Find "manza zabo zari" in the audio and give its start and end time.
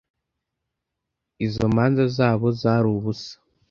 1.75-2.87